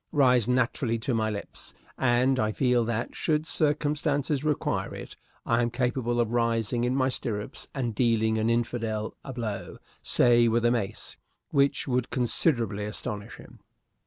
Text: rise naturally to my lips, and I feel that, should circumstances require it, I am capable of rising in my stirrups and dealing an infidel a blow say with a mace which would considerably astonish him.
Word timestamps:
rise 0.11 0.47
naturally 0.47 0.97
to 0.97 1.13
my 1.13 1.29
lips, 1.29 1.75
and 1.95 2.39
I 2.39 2.51
feel 2.53 2.83
that, 2.85 3.15
should 3.15 3.45
circumstances 3.45 4.43
require 4.43 4.95
it, 4.95 5.15
I 5.45 5.61
am 5.61 5.69
capable 5.69 6.19
of 6.19 6.31
rising 6.31 6.85
in 6.85 6.95
my 6.95 7.07
stirrups 7.07 7.67
and 7.75 7.93
dealing 7.93 8.39
an 8.39 8.49
infidel 8.49 9.13
a 9.23 9.31
blow 9.31 9.77
say 10.01 10.47
with 10.47 10.65
a 10.65 10.71
mace 10.71 11.17
which 11.51 11.87
would 11.87 12.09
considerably 12.09 12.85
astonish 12.85 13.35
him. 13.35 13.59